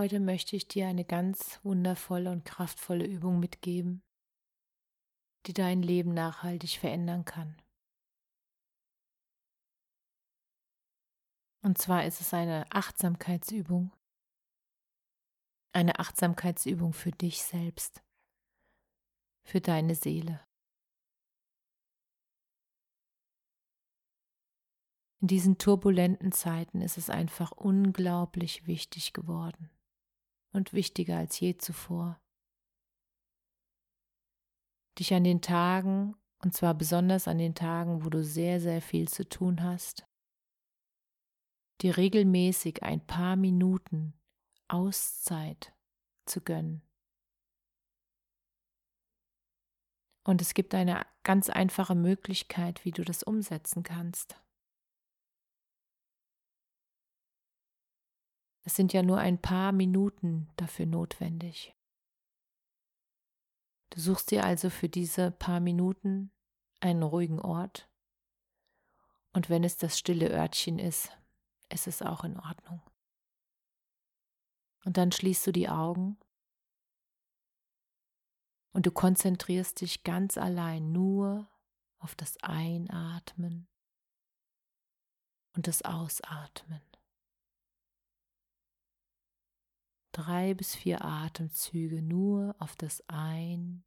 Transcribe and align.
Heute 0.00 0.18
möchte 0.18 0.56
ich 0.56 0.66
dir 0.66 0.88
eine 0.88 1.04
ganz 1.04 1.62
wundervolle 1.62 2.30
und 2.32 2.46
kraftvolle 2.46 3.04
Übung 3.04 3.38
mitgeben, 3.38 4.02
die 5.44 5.52
dein 5.52 5.82
Leben 5.82 6.14
nachhaltig 6.14 6.78
verändern 6.78 7.26
kann. 7.26 7.60
Und 11.62 11.76
zwar 11.76 12.06
ist 12.06 12.22
es 12.22 12.32
eine 12.32 12.64
Achtsamkeitsübung. 12.72 13.92
Eine 15.74 15.98
Achtsamkeitsübung 15.98 16.94
für 16.94 17.10
dich 17.10 17.42
selbst, 17.42 18.02
für 19.46 19.60
deine 19.60 19.94
Seele. 19.94 20.42
In 25.20 25.28
diesen 25.28 25.58
turbulenten 25.58 26.32
Zeiten 26.32 26.80
ist 26.80 26.96
es 26.96 27.10
einfach 27.10 27.52
unglaublich 27.52 28.66
wichtig 28.66 29.12
geworden 29.12 29.70
und 30.52 30.72
wichtiger 30.72 31.16
als 31.16 31.38
je 31.40 31.56
zuvor, 31.56 32.20
dich 34.98 35.14
an 35.14 35.24
den 35.24 35.42
Tagen, 35.42 36.16
und 36.42 36.54
zwar 36.54 36.74
besonders 36.74 37.28
an 37.28 37.38
den 37.38 37.54
Tagen, 37.54 38.04
wo 38.04 38.10
du 38.10 38.24
sehr, 38.24 38.60
sehr 38.60 38.82
viel 38.82 39.08
zu 39.08 39.28
tun 39.28 39.62
hast, 39.62 40.06
dir 41.80 41.96
regelmäßig 41.96 42.82
ein 42.82 43.04
paar 43.06 43.36
Minuten 43.36 44.14
Auszeit 44.68 45.74
zu 46.26 46.40
gönnen. 46.40 46.82
Und 50.24 50.42
es 50.42 50.54
gibt 50.54 50.74
eine 50.74 51.06
ganz 51.22 51.48
einfache 51.48 51.94
Möglichkeit, 51.94 52.84
wie 52.84 52.92
du 52.92 53.02
das 53.04 53.22
umsetzen 53.22 53.82
kannst. 53.82 54.40
Es 58.62 58.76
sind 58.76 58.92
ja 58.92 59.02
nur 59.02 59.18
ein 59.18 59.40
paar 59.40 59.72
Minuten 59.72 60.48
dafür 60.56 60.86
notwendig. 60.86 61.74
Du 63.90 64.00
suchst 64.00 64.30
dir 64.30 64.44
also 64.44 64.70
für 64.70 64.88
diese 64.88 65.30
paar 65.30 65.60
Minuten 65.60 66.30
einen 66.80 67.02
ruhigen 67.02 67.40
Ort. 67.40 67.88
Und 69.32 69.48
wenn 69.48 69.64
es 69.64 69.76
das 69.76 69.98
stille 69.98 70.30
Örtchen 70.30 70.78
ist, 70.78 71.10
ist 71.68 71.86
es 71.86 72.02
auch 72.02 72.24
in 72.24 72.38
Ordnung. 72.38 72.82
Und 74.84 74.96
dann 74.96 75.12
schließt 75.12 75.46
du 75.46 75.52
die 75.52 75.68
Augen 75.68 76.18
und 78.72 78.86
du 78.86 78.90
konzentrierst 78.90 79.80
dich 79.80 80.04
ganz 80.04 80.38
allein 80.38 80.92
nur 80.92 81.48
auf 81.98 82.14
das 82.14 82.36
Einatmen 82.42 83.68
und 85.54 85.66
das 85.66 85.82
Ausatmen. 85.82 86.80
Drei 90.12 90.54
bis 90.54 90.74
vier 90.74 91.04
Atemzüge 91.04 92.02
nur 92.02 92.56
auf 92.58 92.74
das 92.76 93.02
Ein- 93.08 93.84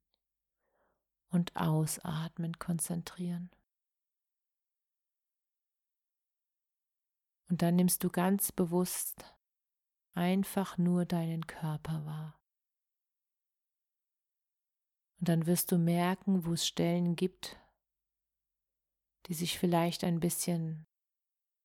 und 1.30 1.56
Ausatmen 1.56 2.58
konzentrieren. 2.60 3.52
Und 7.50 7.62
dann 7.62 7.76
nimmst 7.76 8.04
du 8.04 8.10
ganz 8.10 8.52
bewusst 8.52 9.36
einfach 10.14 10.78
nur 10.78 11.06
deinen 11.06 11.46
Körper 11.46 12.06
wahr. 12.06 12.40
Und 15.20 15.30
dann 15.30 15.46
wirst 15.46 15.72
du 15.72 15.78
merken, 15.78 16.46
wo 16.46 16.54
es 16.54 16.66
Stellen 16.66 17.16
gibt, 17.16 17.60
die 19.28 19.34
sich 19.34 19.60
vielleicht 19.60 20.04
ein 20.04 20.20
bisschen 20.20 20.86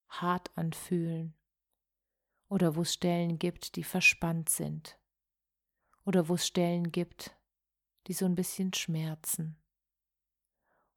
hart 0.08 0.56
anfühlen 0.56 1.37
oder 2.48 2.76
wo 2.76 2.82
es 2.82 2.94
Stellen 2.94 3.38
gibt, 3.38 3.76
die 3.76 3.84
verspannt 3.84 4.48
sind 4.48 4.98
oder 6.04 6.28
wo 6.28 6.34
es 6.34 6.46
Stellen 6.46 6.90
gibt, 6.90 7.36
die 8.06 8.14
so 8.14 8.24
ein 8.24 8.34
bisschen 8.34 8.72
schmerzen. 8.72 9.56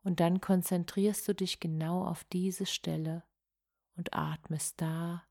Und 0.04 0.20
dann 0.20 0.42
konzentrierst 0.42 1.28
du 1.28 1.36
dich 1.36 1.60
genau 1.60 2.06
auf 2.06 2.24
diese 2.24 2.66
Stelle 2.66 3.24
und 3.96 4.14
atmest 4.14 4.82
da 4.82 5.24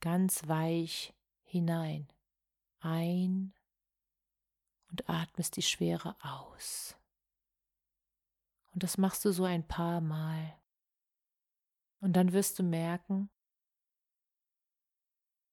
ganz 0.00 0.46
weich 0.46 1.14
hinein, 1.42 2.08
ein 2.80 3.54
und 4.90 5.08
atmest 5.08 5.56
die 5.56 5.62
Schwere 5.62 6.14
aus. 6.22 6.96
Und 8.72 8.82
das 8.82 8.98
machst 8.98 9.24
du 9.24 9.32
so 9.32 9.44
ein 9.44 9.66
paar 9.66 10.00
Mal. 10.00 10.60
Und 12.00 12.12
dann 12.12 12.32
wirst 12.32 12.58
du 12.58 12.62
merken, 12.62 13.30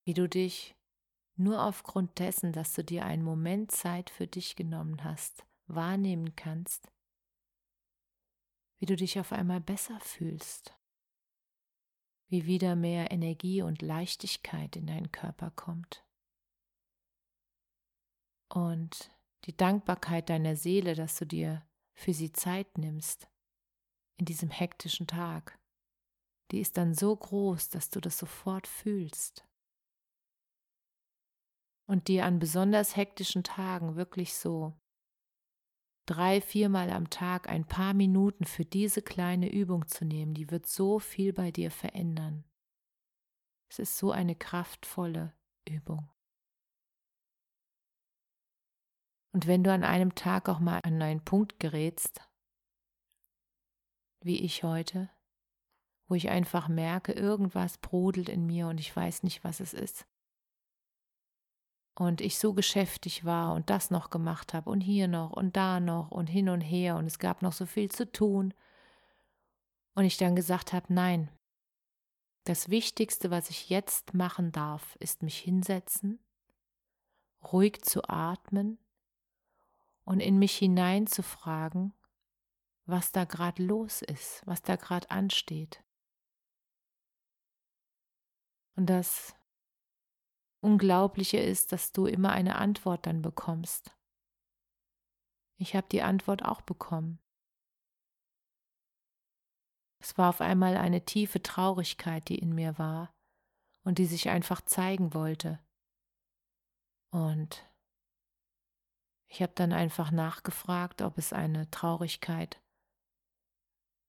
wie 0.04 0.14
du 0.14 0.28
dich 0.28 0.76
nur 1.36 1.64
aufgrund 1.64 2.18
dessen, 2.18 2.52
dass 2.52 2.74
du 2.74 2.84
dir 2.84 3.04
einen 3.04 3.24
Moment 3.24 3.72
Zeit 3.72 4.10
für 4.10 4.26
dich 4.26 4.56
genommen 4.56 5.02
hast, 5.02 5.44
wahrnehmen 5.66 6.36
kannst, 6.36 6.92
wie 8.78 8.86
du 8.86 8.96
dich 8.96 9.18
auf 9.18 9.32
einmal 9.32 9.60
besser 9.60 9.98
fühlst 10.00 10.76
wie 12.34 12.46
wieder 12.46 12.74
mehr 12.74 13.12
Energie 13.12 13.62
und 13.62 13.80
Leichtigkeit 13.80 14.74
in 14.74 14.86
deinen 14.86 15.12
Körper 15.12 15.52
kommt. 15.52 16.04
Und 18.52 19.16
die 19.44 19.56
Dankbarkeit 19.56 20.30
deiner 20.30 20.56
Seele, 20.56 20.94
dass 20.94 21.16
du 21.16 21.26
dir 21.26 21.64
für 21.92 22.12
sie 22.12 22.32
Zeit 22.32 22.78
nimmst 22.78 23.28
in 24.16 24.24
diesem 24.24 24.50
hektischen 24.50 25.06
Tag, 25.06 25.58
die 26.50 26.58
ist 26.58 26.76
dann 26.76 26.94
so 26.94 27.14
groß, 27.14 27.70
dass 27.70 27.90
du 27.90 28.00
das 28.00 28.18
sofort 28.18 28.66
fühlst. 28.66 29.46
Und 31.86 32.08
dir 32.08 32.24
an 32.24 32.38
besonders 32.38 32.96
hektischen 32.96 33.44
Tagen 33.44 33.96
wirklich 33.96 34.34
so 34.34 34.74
drei, 36.06 36.40
viermal 36.40 36.90
am 36.90 37.10
Tag 37.10 37.48
ein 37.48 37.66
paar 37.66 37.94
Minuten 37.94 38.44
für 38.44 38.64
diese 38.64 39.02
kleine 39.02 39.50
Übung 39.52 39.86
zu 39.86 40.04
nehmen, 40.04 40.34
die 40.34 40.50
wird 40.50 40.66
so 40.66 40.98
viel 40.98 41.32
bei 41.32 41.50
dir 41.50 41.70
verändern. 41.70 42.44
Es 43.70 43.78
ist 43.78 43.98
so 43.98 44.12
eine 44.12 44.36
kraftvolle 44.36 45.34
Übung. 45.68 46.10
Und 49.32 49.46
wenn 49.46 49.64
du 49.64 49.72
an 49.72 49.82
einem 49.82 50.14
Tag 50.14 50.48
auch 50.48 50.60
mal 50.60 50.80
an 50.84 51.02
einen 51.02 51.24
Punkt 51.24 51.58
gerätst, 51.58 52.20
wie 54.22 54.42
ich 54.42 54.62
heute, 54.62 55.10
wo 56.08 56.14
ich 56.14 56.28
einfach 56.28 56.68
merke, 56.68 57.12
irgendwas 57.12 57.78
brodelt 57.78 58.28
in 58.28 58.46
mir 58.46 58.68
und 58.68 58.78
ich 58.78 58.94
weiß 58.94 59.22
nicht, 59.24 59.42
was 59.42 59.58
es 59.58 59.74
ist, 59.74 60.06
und 61.94 62.20
ich 62.20 62.38
so 62.38 62.54
geschäftig 62.54 63.24
war 63.24 63.54
und 63.54 63.70
das 63.70 63.90
noch 63.90 64.10
gemacht 64.10 64.52
habe 64.52 64.70
und 64.70 64.80
hier 64.80 65.08
noch 65.08 65.30
und 65.30 65.56
da 65.56 65.80
noch 65.80 66.10
und 66.10 66.26
hin 66.26 66.48
und 66.48 66.60
her 66.60 66.96
und 66.96 67.06
es 67.06 67.18
gab 67.18 67.42
noch 67.42 67.52
so 67.52 67.66
viel 67.66 67.90
zu 67.90 68.10
tun. 68.10 68.52
Und 69.94 70.04
ich 70.04 70.16
dann 70.16 70.34
gesagt 70.34 70.72
habe, 70.72 70.92
nein, 70.92 71.28
das 72.44 72.68
Wichtigste, 72.68 73.30
was 73.30 73.48
ich 73.48 73.70
jetzt 73.70 74.12
machen 74.12 74.50
darf, 74.50 74.96
ist 74.96 75.22
mich 75.22 75.38
hinsetzen, 75.38 76.18
ruhig 77.52 77.82
zu 77.82 78.02
atmen 78.08 78.78
und 80.04 80.18
in 80.20 80.38
mich 80.38 80.56
hineinzufragen, 80.58 81.94
was 82.86 83.12
da 83.12 83.24
gerade 83.24 83.62
los 83.62 84.02
ist, 84.02 84.42
was 84.46 84.62
da 84.62 84.74
gerade 84.76 85.10
ansteht. 85.10 85.82
Und 88.76 88.86
das 88.86 89.36
Unglaubliche 90.64 91.36
ist, 91.36 91.72
dass 91.72 91.92
du 91.92 92.06
immer 92.06 92.32
eine 92.32 92.56
Antwort 92.56 93.06
dann 93.06 93.20
bekommst. 93.20 93.94
Ich 95.56 95.76
habe 95.76 95.86
die 95.92 96.02
Antwort 96.02 96.42
auch 96.42 96.62
bekommen. 96.62 97.18
Es 100.00 100.16
war 100.16 100.30
auf 100.30 100.40
einmal 100.40 100.76
eine 100.76 101.04
tiefe 101.04 101.42
Traurigkeit, 101.42 102.28
die 102.28 102.38
in 102.38 102.54
mir 102.54 102.78
war 102.78 103.14
und 103.84 103.98
die 103.98 104.06
sich 104.06 104.30
einfach 104.30 104.62
zeigen 104.62 105.12
wollte. 105.12 105.60
Und 107.10 107.70
Ich 109.26 109.42
habe 109.42 109.52
dann 109.54 109.72
einfach 109.72 110.12
nachgefragt, 110.12 111.02
ob 111.02 111.18
es 111.18 111.32
eine 111.32 111.68
Traurigkeit 111.70 112.62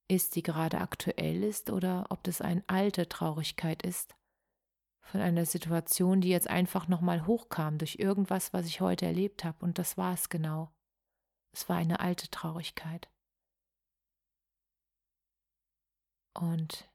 ist, 0.07 0.35
die 0.35 0.43
gerade 0.43 0.79
aktuell 0.79 1.43
ist, 1.43 1.71
oder 1.71 2.05
ob 2.11 2.23
das 2.23 2.41
eine 2.41 2.63
alte 2.67 3.09
Traurigkeit 3.09 3.81
ist 3.81 4.15
von 5.05 5.21
einer 5.21 5.45
Situation, 5.45 6.19
die 6.19 6.29
jetzt 6.29 6.49
einfach 6.49 6.87
nochmal 6.87 7.27
hochkam 7.27 7.77
durch 7.77 7.97
irgendwas, 7.99 8.53
was 8.53 8.65
ich 8.65 8.81
heute 8.81 9.05
erlebt 9.05 9.43
habe. 9.43 9.63
Und 9.63 9.77
das 9.77 9.97
war 9.97 10.13
es 10.13 10.29
genau. 10.29 10.71
Es 11.51 11.69
war 11.69 11.77
eine 11.77 11.99
alte 11.99 12.29
Traurigkeit. 12.29 13.07
Und 16.33 16.89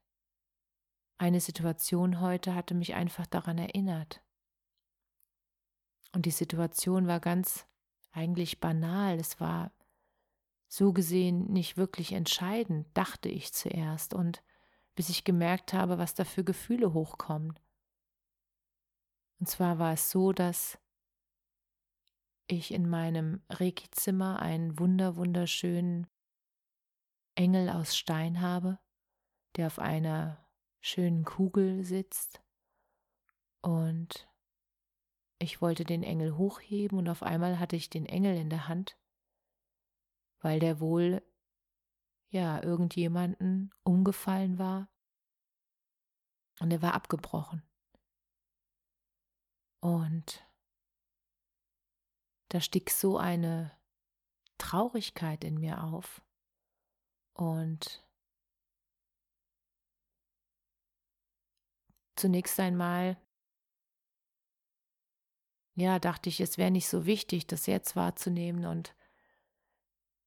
eine 1.17 1.39
Situation 1.39 2.19
heute 2.19 2.53
hatte 2.53 2.75
mich 2.75 2.93
einfach 2.95 3.25
daran 3.25 3.57
erinnert. 3.57 4.21
Und 6.13 6.25
die 6.25 6.31
Situation 6.31 7.07
war 7.07 7.21
ganz 7.21 7.65
eigentlich 8.11 8.59
banal. 8.59 9.19
Es 9.19 9.39
war 9.39 9.71
so 10.67 10.91
gesehen 10.91 11.45
nicht 11.51 11.77
wirklich 11.77 12.11
entscheidend, 12.11 12.87
dachte 12.93 13.29
ich 13.29 13.53
zuerst. 13.53 14.13
Und 14.13 14.43
bis 14.95 15.07
ich 15.07 15.23
gemerkt 15.23 15.73
habe, 15.73 15.97
was 15.97 16.13
da 16.13 16.25
für 16.25 16.43
Gefühle 16.43 16.93
hochkommen. 16.93 17.57
Und 19.41 19.47
zwar 19.47 19.79
war 19.79 19.93
es 19.93 20.11
so, 20.11 20.33
dass 20.33 20.77
ich 22.45 22.71
in 22.71 22.87
meinem 22.87 23.41
Reiki-Zimmer 23.49 24.39
einen 24.39 24.77
wunder 24.77 25.15
wunderschönen 25.15 26.05
Engel 27.33 27.69
aus 27.69 27.97
Stein 27.97 28.39
habe, 28.39 28.77
der 29.55 29.65
auf 29.65 29.79
einer 29.79 30.47
schönen 30.79 31.25
Kugel 31.25 31.83
sitzt. 31.83 32.43
Und 33.61 34.29
ich 35.39 35.59
wollte 35.59 35.85
den 35.85 36.03
Engel 36.03 36.37
hochheben 36.37 36.99
und 36.99 37.09
auf 37.09 37.23
einmal 37.23 37.57
hatte 37.57 37.75
ich 37.75 37.89
den 37.89 38.05
Engel 38.05 38.37
in 38.37 38.51
der 38.51 38.67
Hand, 38.67 38.95
weil 40.39 40.59
der 40.59 40.79
wohl 40.79 41.23
ja 42.29 42.61
irgendjemanden 42.61 43.73
umgefallen 43.81 44.59
war 44.59 44.87
und 46.59 46.69
er 46.69 46.83
war 46.83 46.93
abgebrochen. 46.93 47.63
Und 49.81 50.45
da 52.49 52.61
stieg 52.61 52.89
so 52.89 53.17
eine 53.17 53.71
Traurigkeit 54.57 55.43
in 55.43 55.59
mir 55.59 55.83
auf. 55.83 56.21
Und 57.33 58.05
zunächst 62.15 62.59
einmal, 62.59 63.17
ja, 65.75 65.97
dachte 65.97 66.29
ich, 66.29 66.39
es 66.39 66.57
wäre 66.57 66.69
nicht 66.69 66.87
so 66.87 67.05
wichtig, 67.05 67.47
das 67.47 67.65
jetzt 67.65 67.95
wahrzunehmen. 67.95 68.65
Und 68.65 68.93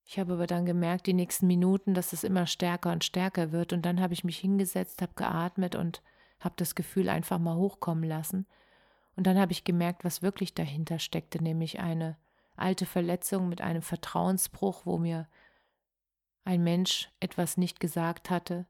ich 0.05 0.19
habe 0.19 0.33
aber 0.33 0.49
dann 0.49 0.67
gemerkt, 0.67 1.07
die 1.07 1.15
nächsten 1.15 1.47
Minuten, 1.47 1.95
dass 1.95 2.13
es 2.13 2.25
immer 2.25 2.47
stärker 2.47 2.91
und 2.91 3.05
stärker 3.05 3.53
wird. 3.53 3.73
Und 3.73 3.83
dann 3.83 4.01
habe 4.01 4.15
ich 4.15 4.25
mich 4.25 4.39
hingesetzt, 4.39 5.01
habe 5.01 5.15
geatmet 5.15 5.77
und 5.77 6.03
habe 6.41 6.57
das 6.57 6.75
Gefühl 6.75 7.09
einfach 7.09 7.39
mal 7.39 7.57
hochkommen 7.57 8.05
lassen. 8.05 8.47
Und 9.17 9.27
dann 9.27 9.39
habe 9.39 9.53
ich 9.53 9.65
gemerkt, 9.65 10.05
was 10.05 10.23
wirklich 10.23 10.55
dahinter 10.55 10.99
steckte, 10.99 11.43
nämlich 11.43 11.81
eine 11.81 12.17
alte 12.57 12.87
Verletzung 12.87 13.49
mit 13.49 13.61
einem 13.61 13.83
Vertrauensbruch, 13.83 14.87
wo 14.87 14.99
mir 14.99 15.29
ein 16.45 16.63
Mensch 16.63 17.11
etwas 17.21 17.57
nicht 17.57 17.81
gesagt 17.81 18.31
hatte 18.31 18.67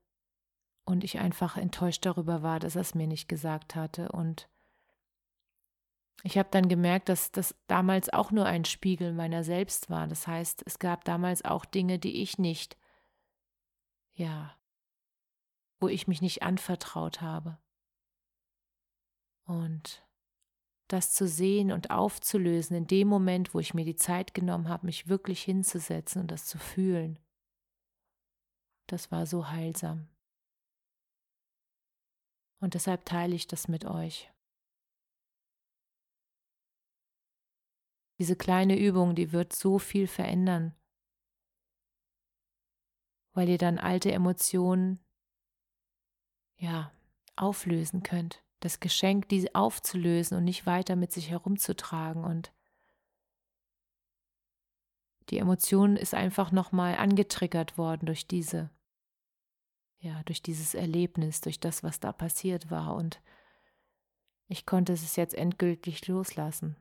und 0.85 1.05
ich 1.05 1.19
einfach 1.19 1.57
enttäuscht 1.57 2.05
darüber 2.07 2.43
war, 2.43 2.61
dass 2.61 2.77
er 2.77 2.83
es 2.83 2.95
mir 2.95 3.07
nicht 3.07 3.29
gesagt 3.29 3.75
hatte. 3.75 4.13
Und 4.13 4.49
ich 6.23 6.39
habe 6.39 6.49
dann 6.51 6.69
gemerkt, 6.69 7.09
dass 7.09 7.33
das 7.33 7.55
damals 7.67 8.13
auch 8.13 8.31
nur 8.31 8.47
ein 8.47 8.65
Spiegel 8.65 9.13
meiner 9.13 9.45
selbst 9.45 9.91
war. 9.91 10.07
Das 10.07 10.27
heißt, 10.27 10.63
es 10.67 10.79
gab 10.79 11.05
damals 11.05 11.45
auch 11.45 11.65
Dinge, 11.65 11.99
die 11.99 12.23
ich 12.23 12.39
nicht, 12.39 12.77
ja, 14.13 14.57
wo 15.81 15.89
ich 15.89 16.07
mich 16.07 16.23
nicht 16.23 16.43
anvertraut 16.43 17.21
habe. 17.21 17.59
Und 19.45 20.04
das 20.89 21.13
zu 21.13 21.27
sehen 21.27 21.73
und 21.73 21.91
aufzulösen 21.91 22.77
in 22.77 22.87
dem 22.87 23.09
Moment, 23.09 23.55
wo 23.55 23.59
ich 23.59 23.75
mir 23.75 23.85
die 23.85 23.97
Zeit 23.97 24.35
genommen 24.35 24.69
habe, 24.69 24.87
mich 24.87 25.09
wirklich 25.09 25.43
hinzusetzen 25.43 26.23
und 26.23 26.31
das 26.31 26.47
zu 26.47 26.59
fühlen. 26.59 27.19
Das 28.87 29.11
war 29.11 29.27
so 29.27 29.49
heilsam. 29.49 30.09
Und 32.61 32.75
deshalb 32.75 33.05
teile 33.05 33.35
ich 33.35 33.47
das 33.47 33.69
mit 33.69 33.85
euch. 33.85 34.31
Diese 38.19 38.37
kleine 38.37 38.79
Übung, 38.79 39.15
die 39.15 39.33
wird 39.33 39.55
so 39.55 39.79
viel 39.79 40.07
verändern, 40.07 40.75
weil 43.33 43.49
ihr 43.49 43.59
dann 43.59 43.79
alte 43.79 44.13
Emotionen 44.13 45.05
ja 46.57 46.93
auflösen 47.37 48.03
könnt 48.03 48.44
das 48.65 48.81
Geschenk, 48.81 49.29
diese 49.29 49.55
aufzulösen 49.55 50.39
und 50.39 50.45
nicht 50.45 50.65
weiter 50.65 50.97
mit 50.97 51.13
sich 51.13 51.29
herumzutragen. 51.29 52.25
Und 52.25 52.51
die 55.29 55.37
Emotion 55.37 55.97
ist 55.97 56.15
einfach 56.15 56.51
nochmal 56.51 56.97
angetriggert 56.97 57.77
worden 57.77 58.07
durch 58.07 58.27
diese, 58.27 58.71
ja, 59.99 60.23
durch 60.23 60.41
dieses 60.41 60.73
Erlebnis, 60.73 61.43
durch 61.43 61.61
das, 61.61 61.83
was 61.83 62.01
da 62.01 62.11
passiert 62.11 62.71
war. 62.71 62.95
Und 62.95 63.21
ich 64.49 64.65
konnte 64.65 64.95
es 64.95 65.15
jetzt 65.15 65.35
endgültig 65.35 66.07
loslassen. 66.09 66.77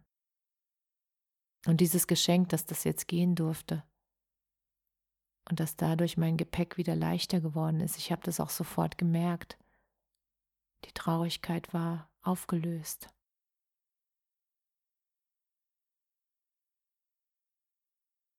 Und 1.65 1.81
dieses 1.81 2.07
Geschenk, 2.07 2.47
dass 2.50 2.65
das 2.65 2.86
jetzt 2.86 3.09
gehen 3.09 3.36
durfte 3.36 3.83
und 5.50 5.59
dass 5.59 5.75
dadurch 5.75 6.15
mein 6.15 6.38
Gepäck 6.38 6.77
wieder 6.77 6.95
leichter 6.95 7.41
geworden 7.41 7.81
ist, 7.81 7.97
ich 7.97 8.13
habe 8.13 8.21
das 8.24 8.39
auch 8.39 8.50
sofort 8.50 8.97
gemerkt. 8.97 9.57
Die 10.85 10.94
Traurigkeit 10.94 11.74
war 11.74 12.09
aufgelöst. 12.21 13.09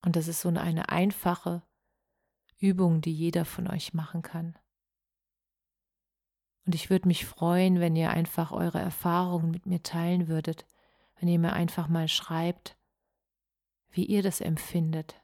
Und 0.04 0.16
das 0.16 0.28
ist 0.28 0.42
so 0.42 0.48
eine 0.48 0.90
einfache 0.90 1.62
Übung, 2.58 3.00
die 3.00 3.14
jeder 3.14 3.44
von 3.44 3.68
euch 3.68 3.94
machen 3.94 4.22
kann. 4.22 4.58
Und 6.66 6.74
ich 6.74 6.90
würde 6.90 7.08
mich 7.08 7.26
freuen, 7.26 7.80
wenn 7.80 7.96
ihr 7.96 8.10
einfach 8.10 8.52
eure 8.52 8.80
Erfahrungen 8.80 9.50
mit 9.50 9.66
mir 9.66 9.82
teilen 9.82 10.28
würdet, 10.28 10.66
wenn 11.16 11.28
ihr 11.28 11.38
mir 11.38 11.52
einfach 11.52 11.88
mal 11.88 12.08
schreibt, 12.08 12.76
wie 13.90 14.04
ihr 14.04 14.22
das 14.22 14.40
empfindet, 14.40 15.22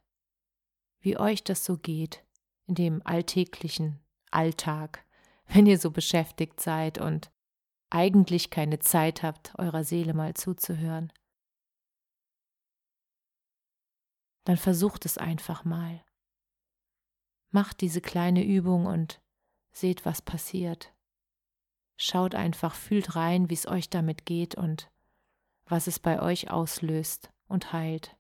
wie 1.01 1.19
euch 1.19 1.43
das 1.43 1.65
so 1.65 1.77
geht 1.77 2.25
in 2.67 2.75
dem 2.75 3.05
alltäglichen 3.05 4.01
Alltag, 4.31 5.05
wenn 5.53 5.67
ihr 5.67 5.79
so 5.79 5.91
beschäftigt 5.91 6.61
seid 6.61 6.99
und 6.99 7.33
eigentlich 7.91 8.51
keine 8.51 8.79
Zeit 8.79 9.23
habt, 9.23 9.53
eurer 9.59 9.83
Seele 9.83 10.15
mal 10.15 10.35
zuzuhören. 10.35 11.13
Dann 14.45 14.57
versucht 14.57 15.05
es 15.07 15.19
einfach 15.19 15.65
mal. 15.65 16.05
Macht 17.51 17.81
diese 17.81 18.01
kleine 18.01 18.45
Übung 18.45 18.87
und 18.87 19.21
seht, 19.73 20.05
was 20.05 20.23
passiert. 20.23 20.95
Schaut 21.97 22.35
einfach, 22.35 22.75
fühlt 22.75 23.17
rein, 23.17 23.51
wie 23.51 23.55
es 23.55 23.67
euch 23.67 23.91
damit 23.91 24.25
geht 24.25 24.55
und 24.55 24.91
was 25.65 25.89
es 25.89 25.99
bei 25.99 26.23
euch 26.23 26.51
auslöst 26.51 27.33
und 27.49 27.73
heilt. 27.73 28.17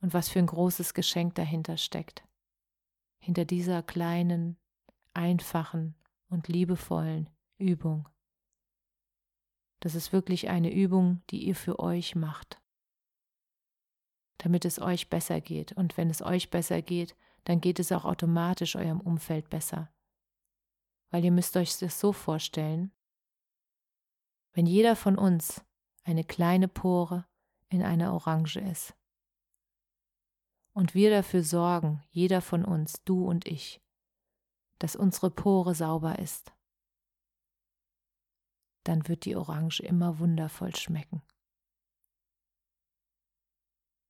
Und 0.00 0.14
was 0.14 0.28
für 0.28 0.38
ein 0.38 0.46
großes 0.46 0.94
Geschenk 0.94 1.34
dahinter 1.34 1.76
steckt. 1.76 2.24
Hinter 3.20 3.44
dieser 3.44 3.82
kleinen, 3.82 4.58
einfachen 5.18 5.96
und 6.28 6.46
liebevollen 6.46 7.28
Übung. 7.58 8.08
Das 9.80 9.94
ist 9.94 10.12
wirklich 10.12 10.48
eine 10.48 10.72
Übung, 10.72 11.22
die 11.30 11.44
ihr 11.44 11.56
für 11.56 11.80
euch 11.80 12.14
macht, 12.14 12.62
damit 14.38 14.64
es 14.64 14.80
euch 14.80 15.10
besser 15.10 15.40
geht. 15.40 15.72
Und 15.72 15.96
wenn 15.96 16.08
es 16.08 16.22
euch 16.22 16.50
besser 16.50 16.82
geht, 16.82 17.16
dann 17.44 17.60
geht 17.60 17.80
es 17.80 17.90
auch 17.90 18.04
automatisch 18.04 18.76
eurem 18.76 19.00
Umfeld 19.00 19.50
besser. 19.50 19.92
Weil 21.10 21.24
ihr 21.24 21.32
müsst 21.32 21.56
euch 21.56 21.76
das 21.78 21.98
so 21.98 22.12
vorstellen, 22.12 22.92
wenn 24.52 24.66
jeder 24.66 24.94
von 24.94 25.18
uns 25.18 25.64
eine 26.04 26.24
kleine 26.24 26.68
Pore 26.68 27.26
in 27.68 27.82
einer 27.82 28.12
Orange 28.12 28.60
ist 28.60 28.94
und 30.72 30.94
wir 30.94 31.10
dafür 31.10 31.42
sorgen, 31.42 32.04
jeder 32.10 32.40
von 32.40 32.64
uns, 32.64 33.02
du 33.04 33.24
und 33.26 33.46
ich, 33.46 33.80
dass 34.78 34.96
unsere 34.96 35.30
Pore 35.30 35.74
sauber 35.74 36.18
ist, 36.18 36.52
dann 38.84 39.06
wird 39.08 39.24
die 39.24 39.36
Orange 39.36 39.80
immer 39.80 40.18
wundervoll 40.18 40.74
schmecken. 40.74 41.22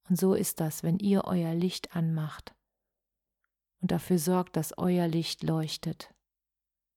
Und 0.09 0.19
so 0.19 0.35
ist 0.35 0.61
das, 0.61 0.83
wenn 0.83 0.99
ihr 0.99 1.25
euer 1.25 1.55
Licht 1.55 1.95
anmacht 1.95 2.55
und 3.81 3.91
dafür 3.91 4.19
sorgt, 4.19 4.57
dass 4.57 4.77
euer 4.79 5.07
Licht 5.07 5.43
leuchtet, 5.43 6.15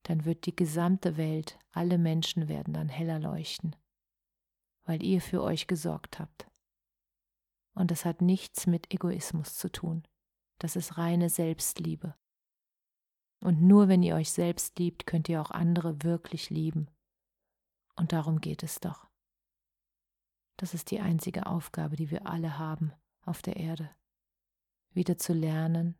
dann 0.04 0.25
wird 0.25 0.46
die 0.46 0.56
gesamte 0.56 1.18
Welt, 1.18 1.60
alle 1.72 1.98
Menschen 1.98 2.48
werden 2.48 2.74
dann 2.74 2.90
heller 2.90 3.20
leuchten, 3.20 3.75
weil 4.84 5.04
ihr 5.04 5.22
für 5.22 5.42
euch 5.44 5.68
gesorgt 5.68 6.20
habt. 6.20 6.48
Und 7.74 7.92
das 7.92 8.06
hat 8.06 8.22
nichts 8.22 8.68
mit 8.68 8.94
Egoismus 8.94 9.56
zu 9.56 9.72
tun. 9.72 10.04
Das 10.60 10.75
ist 10.75 10.98
reine 10.98 11.30
Selbstliebe. 11.30 12.16
Und 13.41 13.62
nur 13.62 13.88
wenn 13.88 14.03
ihr 14.03 14.15
euch 14.15 14.31
selbst 14.31 14.77
liebt, 14.77 15.07
könnt 15.07 15.27
ihr 15.27 15.41
auch 15.41 15.51
andere 15.51 16.03
wirklich 16.03 16.50
lieben. 16.50 16.88
Und 17.95 18.13
darum 18.13 18.39
geht 18.39 18.63
es 18.63 18.79
doch. 18.79 19.10
Das 20.57 20.75
ist 20.75 20.91
die 20.91 21.00
einzige 21.00 21.48
Aufgabe, 21.48 21.95
die 21.95 22.12
wir 22.12 22.27
alle 22.27 22.60
haben 22.60 22.93
auf 23.25 23.41
der 23.41 23.57
Erde. 23.57 23.89
Wieder 24.93 25.17
zu 25.17 25.33
lernen, 25.33 25.98